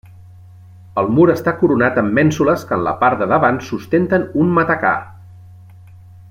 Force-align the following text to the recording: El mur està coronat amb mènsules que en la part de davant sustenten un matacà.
El 1.01 1.09
mur 1.17 1.27
està 1.33 1.53
coronat 1.59 1.99
amb 2.03 2.17
mènsules 2.19 2.63
que 2.71 2.75
en 2.79 2.87
la 2.89 2.95
part 3.05 3.21
de 3.21 3.29
davant 3.35 3.61
sustenten 3.69 4.27
un 4.45 4.51
matacà. 4.57 4.97